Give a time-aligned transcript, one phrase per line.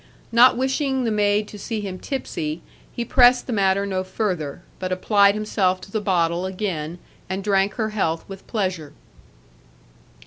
[0.31, 4.91] Not wishing the maid to see him tipsy, he pressed the matter no further; but
[4.91, 6.97] applied himself to the bottle again,
[7.29, 8.93] and drank her health with pleasure.